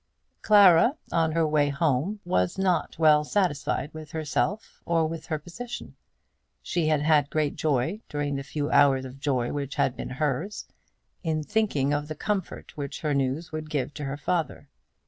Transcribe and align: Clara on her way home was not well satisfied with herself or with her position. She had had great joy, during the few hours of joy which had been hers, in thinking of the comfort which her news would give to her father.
Clara 0.41 0.97
on 1.11 1.33
her 1.33 1.45
way 1.47 1.69
home 1.69 2.21
was 2.25 2.57
not 2.57 2.97
well 2.97 3.23
satisfied 3.23 3.93
with 3.93 4.13
herself 4.13 4.81
or 4.83 5.05
with 5.07 5.27
her 5.27 5.37
position. 5.37 5.95
She 6.63 6.87
had 6.87 7.03
had 7.03 7.29
great 7.29 7.55
joy, 7.55 8.01
during 8.09 8.35
the 8.35 8.41
few 8.43 8.71
hours 8.71 9.05
of 9.05 9.19
joy 9.19 9.53
which 9.53 9.75
had 9.75 9.95
been 9.95 10.09
hers, 10.09 10.65
in 11.21 11.43
thinking 11.43 11.93
of 11.93 12.07
the 12.07 12.15
comfort 12.15 12.75
which 12.75 13.01
her 13.01 13.13
news 13.13 13.51
would 13.51 13.69
give 13.69 13.93
to 13.93 14.05
her 14.05 14.17
father. 14.17 14.69